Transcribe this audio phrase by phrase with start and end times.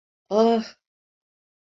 [0.37, 0.65] Aaah!